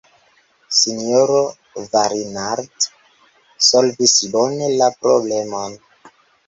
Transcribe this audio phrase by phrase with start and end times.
[0.77, 1.41] S-ro
[1.91, 2.89] Varinard
[3.69, 5.83] solvis bone la problemon.